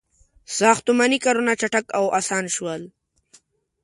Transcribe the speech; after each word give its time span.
•ساختماني 0.59 1.17
کارونه 1.25 1.53
چټک 1.61 1.85
او 1.97 2.05
آسان 2.19 2.45
شول. 2.55 2.81